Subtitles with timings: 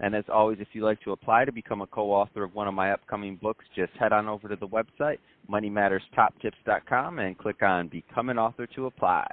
[0.00, 2.74] And as always, if you'd like to apply to become a co-author of one of
[2.74, 5.18] my upcoming books, just head on over to the website,
[5.50, 9.26] moneymatterstoptips.com, and click on Become an Author to apply.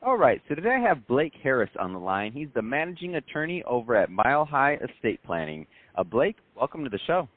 [0.00, 2.32] All right, so today I have Blake Harris on the line.
[2.32, 5.66] He's the managing attorney over at Mile High Estate Planning.
[5.96, 7.28] Uh, Blake, welcome to the show.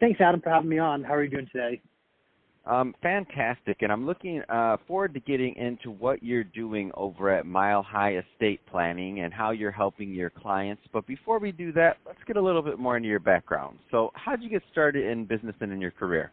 [0.00, 1.04] Thanks, Adam, for having me on.
[1.04, 1.80] How are you doing today?
[2.68, 7.46] Um, fantastic, and I'm looking uh, forward to getting into what you're doing over at
[7.46, 10.82] Mile High Estate Planning and how you're helping your clients.
[10.92, 13.78] But before we do that, let's get a little bit more into your background.
[13.90, 16.30] So, how did you get started in business and in your career?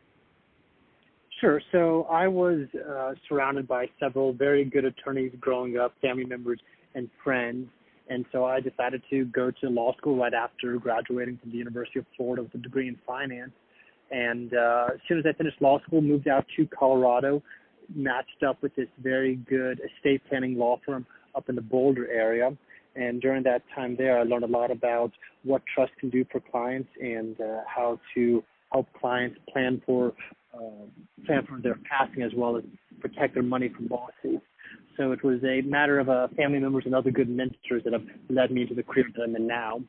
[1.40, 1.62] Sure.
[1.72, 6.60] So, I was uh, surrounded by several very good attorneys growing up, family members,
[6.96, 7.70] and friends.
[8.10, 12.00] And so I decided to go to law school right after graduating from the University
[12.00, 13.52] of Florida with a degree in finance
[14.12, 17.42] and uh, as soon as I finished law school, moved out to Colorado,
[17.94, 22.56] matched up with this very good estate planning law firm up in the Boulder area.
[22.96, 25.12] And during that time there, I learned a lot about
[25.44, 30.14] what trust can do for clients and uh, how to help clients plan for
[30.54, 30.86] uh,
[31.26, 32.64] plan for their passing as well as
[33.02, 34.46] protect their money from lawsuits.
[34.98, 38.06] So it was a matter of uh, family members and other good mentors that have
[38.30, 39.82] led me to the career that I'm in now.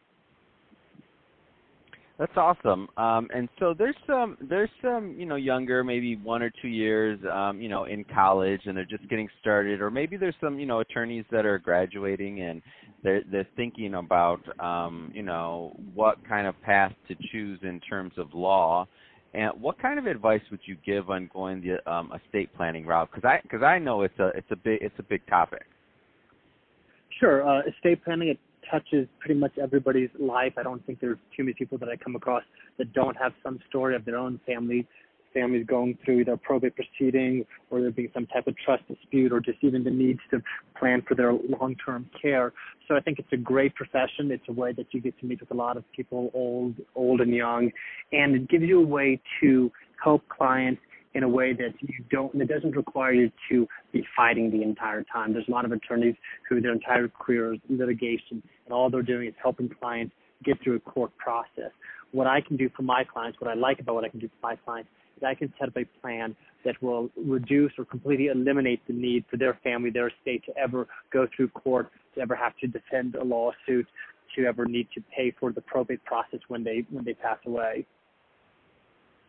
[2.19, 2.89] That's awesome.
[2.97, 7.19] Um, and so there's some there's some you know younger, maybe one or two years,
[7.31, 10.65] um, you know, in college, and they're just getting started, or maybe there's some you
[10.65, 12.63] know attorneys that are graduating and
[13.03, 18.13] they're they're thinking about um, you know what kind of path to choose in terms
[18.17, 18.87] of law.
[19.35, 23.11] And what kind of advice would you give on going the um, estate planning route?
[23.13, 25.67] Because I because I know it's a it's a big it's a big topic.
[27.21, 28.37] Sure, uh, estate planning
[28.71, 30.55] touches pretty much everybody's life.
[30.57, 32.43] I don't think there's too many people that I come across
[32.79, 34.87] that don't have some story of their own family
[35.37, 39.41] families going through either probate proceeding or there being some type of trust dispute or
[39.41, 40.41] just even the needs to
[40.79, 42.53] plan for their long-term care.
[42.89, 44.31] So I think it's a great profession.
[44.31, 47.21] It's a way that you get to meet with a lot of people, old, old
[47.21, 47.71] and young,
[48.13, 49.71] and it gives you a way to
[50.03, 50.81] help clients
[51.15, 54.63] in a way that you don't, and it doesn't require you to be fighting the
[54.63, 55.33] entire time.
[55.33, 56.15] There's a lot of attorneys
[56.49, 60.77] who their entire career is litigation, and all they're doing is helping clients get through
[60.77, 61.71] a court process.
[62.13, 64.29] What I can do for my clients, what I like about what I can do
[64.29, 68.27] for my clients, is I can set up a plan that will reduce or completely
[68.27, 72.35] eliminate the need for their family, their estate to ever go through court, to ever
[72.35, 73.87] have to defend a lawsuit,
[74.37, 77.87] to ever need to pay for the probate process when they when they pass away.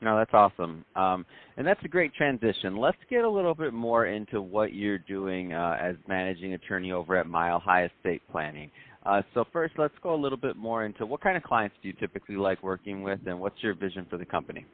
[0.01, 0.85] No, that's awesome.
[0.95, 1.25] Um,
[1.57, 2.77] and that's a great transition.
[2.77, 7.17] Let's get a little bit more into what you're doing uh, as managing attorney over
[7.17, 8.69] at Mile High Estate Planning.
[9.05, 11.87] Uh, so first, let's go a little bit more into what kind of clients do
[11.87, 14.65] you typically like working with, and what's your vision for the company?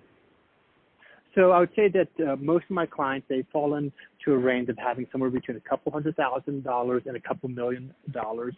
[1.35, 3.91] So I would say that uh, most of my clients they fall into
[4.27, 7.93] a range of having somewhere between a couple hundred thousand dollars and a couple million
[8.11, 8.53] dollars.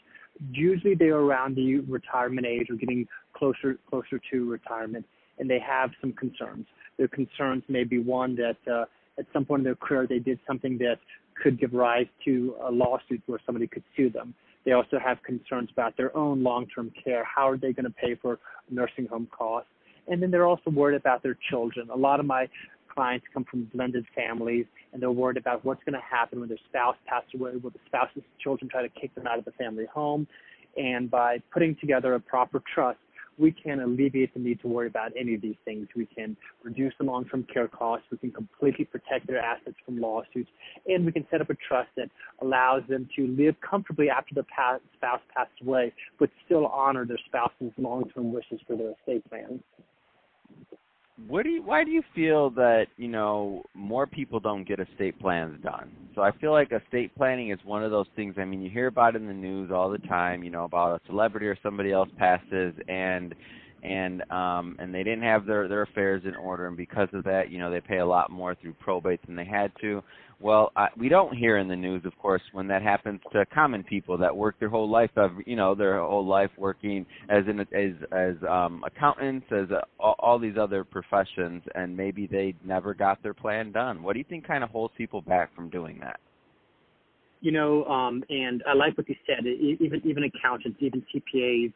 [0.52, 5.06] Usually they are around the retirement age or getting closer closer to retirement
[5.40, 6.66] and they have some concerns.
[6.98, 8.86] Their concerns may be one that uh,
[9.20, 10.98] at some point in their career they did something that
[11.42, 14.34] could give rise to a lawsuit where somebody could sue them.
[14.66, 17.24] They also have concerns about their own long-term care.
[17.24, 19.70] How are they going to pay for nursing home costs?
[20.08, 21.90] And then they're also worried about their children.
[21.90, 22.48] A lot of my
[22.96, 26.58] clients come from blended families and they're worried about what's going to happen when their
[26.70, 27.52] spouse passes away.
[27.62, 30.28] Will the spouse's children try to kick them out of the family home?
[30.78, 33.00] And by putting together a proper trust,
[33.38, 35.88] we can alleviate the need to worry about any of these things.
[35.96, 38.08] We can reduce the long-term care costs.
[38.12, 40.50] We can completely protect their assets from lawsuits,
[40.88, 42.10] and we can set up a trust that
[42.42, 44.44] allows them to live comfortably after the
[44.98, 49.62] spouse passed away, but still honor their spouse's long-term wishes for their estate plans
[51.28, 55.20] what do you why do you feel that you know more people don't get estate
[55.20, 55.92] plans done?
[56.14, 58.88] So i feel like estate planning is one of those things i mean you hear
[58.88, 61.92] about it in the news all the time you know about a celebrity or somebody
[61.92, 63.34] else passes and
[63.86, 67.50] and um and they didn't have their their affairs in order and because of that
[67.50, 70.02] you know they pay a lot more through probate than they had to
[70.42, 73.84] well, I, we don't hear in the news, of course, when that happens to common
[73.84, 77.62] people that work their whole life, of, you know, their whole life working as in
[77.62, 82.94] as as um, accountants, as a, all, all these other professions, and maybe they never
[82.94, 84.04] got their plan done.
[84.04, 86.20] What do you think kind of holds people back from doing that?
[87.40, 89.46] You know, um, and I like what you said.
[89.46, 91.72] Even even accountants, even CPAs,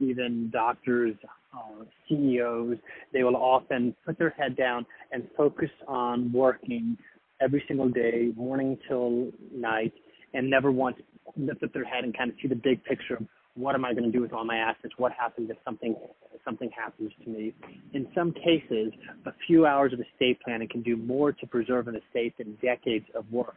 [0.00, 1.14] even doctors,
[1.52, 2.76] uh, CEOs,
[3.12, 6.96] they will often put their head down and focus on working
[7.40, 9.92] every single day, morning till night,
[10.32, 10.96] and never once
[11.36, 13.26] lift up their head and kind of see the big picture of
[13.56, 14.94] what am I going to do with all my assets?
[14.96, 15.94] What happens if something
[16.34, 17.54] if something happens to me?
[17.92, 18.92] In some cases,
[19.26, 23.06] a few hours of estate planning can do more to preserve an estate than decades
[23.14, 23.54] of work.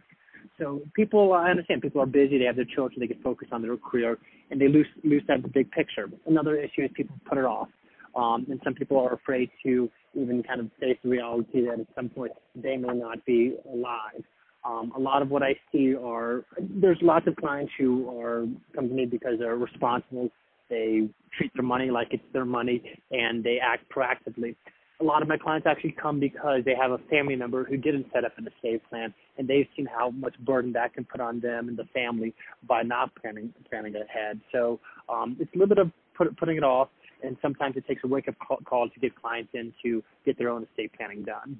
[0.59, 2.39] So people, I understand people are busy.
[2.39, 2.99] They have their children.
[2.99, 4.17] They get focused on their career,
[4.49, 6.09] and they lose lose that big picture.
[6.25, 7.69] Another issue is people put it off,
[8.15, 11.87] um, and some people are afraid to even kind of face the reality that at
[11.95, 14.23] some point they may not be alive.
[14.65, 18.89] Um, a lot of what I see are there's lots of clients who are come
[18.89, 20.29] to me because they're responsible.
[20.69, 21.07] They
[21.37, 22.81] treat their money like it's their money,
[23.11, 24.55] and they act proactively.
[24.99, 28.07] A lot of my clients actually come because they have a family member who didn't
[28.11, 31.39] set up an estate plan, and they've seen how much burden that can put on
[31.39, 32.33] them and the family
[32.67, 34.41] by not planning planning ahead.
[34.51, 36.89] So um, it's a little bit of put, putting it off,
[37.23, 38.35] and sometimes it takes a wake up
[38.65, 41.59] call to get clients in to get their own estate planning done.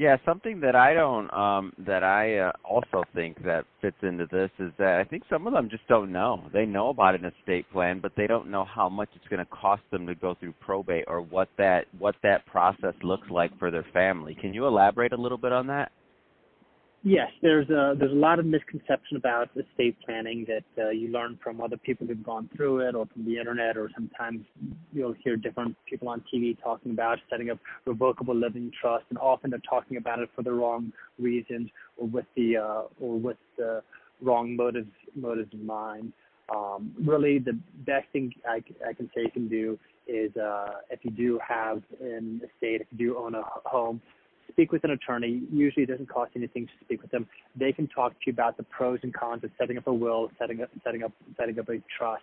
[0.00, 4.50] Yeah, something that I don't um that I uh, also think that fits into this
[4.58, 6.42] is that I think some of them just don't know.
[6.54, 9.50] They know about an estate plan, but they don't know how much it's going to
[9.50, 13.70] cost them to go through probate or what that what that process looks like for
[13.70, 14.34] their family.
[14.34, 15.92] Can you elaborate a little bit on that?
[17.02, 21.38] Yes, there's a there's a lot of misconception about estate planning that uh, you learn
[21.42, 24.44] from other people who've gone through it, or from the internet, or sometimes
[24.92, 29.48] you'll hear different people on TV talking about setting up revocable living trust, and often
[29.48, 33.82] they're talking about it for the wrong reasons or with the uh, or with the
[34.20, 36.12] wrong motives motives in mind.
[36.54, 41.00] Um, really, the best thing I, I can say you can do is uh, if
[41.02, 44.02] you do have an estate, if you do own a home,
[44.52, 45.42] speak with an attorney.
[45.52, 47.26] Usually, it doesn't cost anything to speak with them.
[47.56, 50.30] They can talk to you about the pros and cons of setting up a will,
[50.38, 52.22] setting up setting up setting up a trust.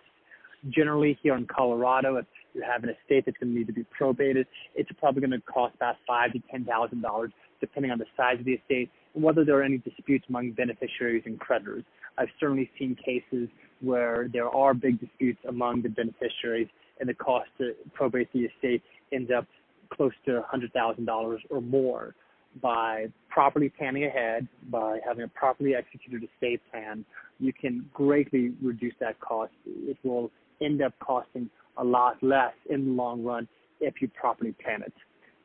[0.70, 3.84] Generally, here in Colorado, if you have an estate that's going to need to be
[3.98, 7.30] probated, it's probably going to cost about five to ten thousand dollars,
[7.60, 11.22] depending on the size of the estate and whether there are any disputes among beneficiaries
[11.26, 11.84] and creditors.
[12.18, 13.48] I've certainly seen cases
[13.80, 16.68] where there are big disputes among the beneficiaries,
[17.00, 18.82] and the cost to probate the estate
[19.12, 19.46] ends up
[19.90, 22.14] close to $100,000 or more
[22.62, 27.04] by properly planning ahead, by having a properly executed estate plan,
[27.38, 29.52] you can greatly reduce that cost.
[29.66, 30.30] It will
[30.60, 33.46] end up costing a lot less in the long run
[33.80, 34.92] if you properly plan it.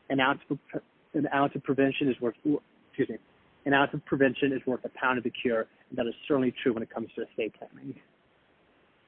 [0.10, 0.58] An ounce of,
[1.14, 2.36] an ounce of prevention is worth,
[2.90, 3.18] excuse me,
[3.66, 6.54] an ounce of prevention is worth a pound of the cure, and that is certainly
[6.64, 7.96] true when it comes to estate planning.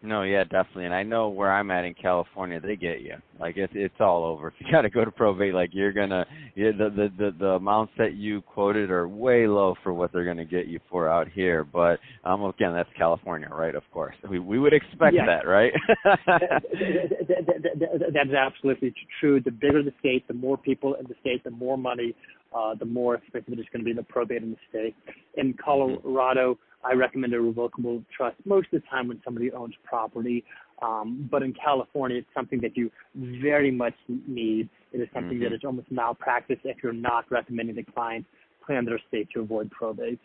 [0.06, 0.86] No, yeah, definitely.
[0.86, 3.16] And I know where I'm at in California, they get you.
[3.40, 4.48] Like it's it's all over.
[4.56, 6.26] If you got to go to probate, like you're gonna,
[6.56, 10.26] yeah, the, the the the amounts that you quoted are way low for what they're
[10.26, 11.64] gonna get you for out here.
[11.64, 13.76] But um, again, that's California, right?
[13.76, 15.26] Of course, we we would expect yes.
[15.28, 15.74] that, right?
[18.14, 19.42] that's absolutely true.
[19.42, 22.16] The bigger the state, the more people in the state, the more money,
[22.56, 24.96] uh, the more expensive it is going to be in the probate in the state.
[25.36, 25.64] In mm-hmm.
[25.64, 26.54] Colorado.
[26.54, 30.44] Mm-hmm I recommend a revocable trust most of the time when somebody owns property.
[30.82, 34.70] Um, but in California, it's something that you very much need.
[34.92, 35.44] It is something mm-hmm.
[35.44, 38.26] that is almost malpractice if you're not recommending the client
[38.66, 40.20] plan their estate to avoid probate.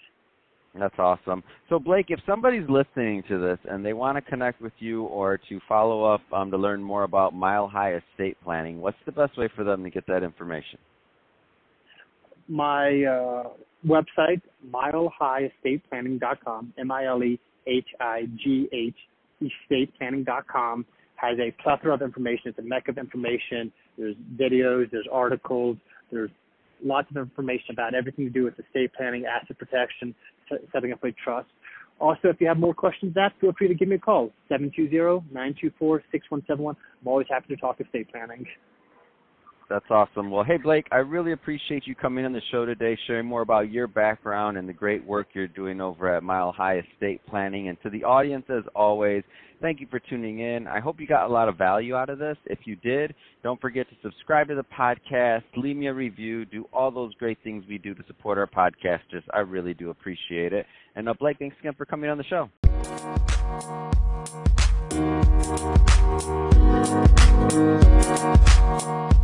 [0.78, 1.42] That's awesome.
[1.68, 5.38] So Blake, if somebody's listening to this and they want to connect with you or
[5.48, 9.36] to follow up um, to learn more about Mile High Estate Planning, what's the best
[9.36, 10.78] way for them to get that information?
[12.50, 13.44] my uh,
[13.86, 17.36] website, milehighestateplanning.com, M-I-L-E-H-I-G-H,
[19.42, 22.42] estateplanning.com, has a plethora of information.
[22.46, 23.72] It's a mecca of information.
[23.98, 25.76] There's videos, there's articles,
[26.10, 26.30] there's
[26.82, 30.14] lots of information about everything to do with estate planning, asset protection,
[30.72, 31.48] setting up a trust.
[32.00, 36.00] Also, if you have more questions that, feel free to give me a call, 720-924-6171.
[36.48, 38.46] I'm always happy to talk estate planning.
[39.70, 40.32] That's awesome.
[40.32, 43.70] Well, hey, Blake, I really appreciate you coming on the show today, sharing more about
[43.70, 47.68] your background and the great work you're doing over at Mile High Estate Planning.
[47.68, 49.22] And to the audience, as always,
[49.62, 50.66] thank you for tuning in.
[50.66, 52.36] I hope you got a lot of value out of this.
[52.46, 56.66] If you did, don't forget to subscribe to the podcast, leave me a review, do
[56.72, 59.22] all those great things we do to support our podcasters.
[59.32, 60.66] I really do appreciate it.
[60.96, 62.50] And uh, Blake, thanks again for coming on the show.
[67.40, 69.19] Thank you.